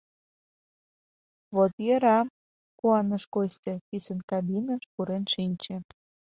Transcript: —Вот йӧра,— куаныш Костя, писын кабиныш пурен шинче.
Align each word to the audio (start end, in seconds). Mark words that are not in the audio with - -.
—Вот 1.55 1.73
йӧра,— 1.85 2.19
куаныш 2.79 3.23
Костя, 3.33 3.73
писын 3.87 4.19
кабиныш 4.29 4.83
пурен 4.93 5.23
шинче. 5.33 5.75